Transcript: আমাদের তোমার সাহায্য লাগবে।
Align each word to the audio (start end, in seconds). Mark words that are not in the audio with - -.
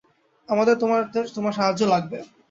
আমাদের 0.49 0.75
তোমার 1.31 1.53
সাহায্য 1.53 1.81
লাগবে। 1.85 2.17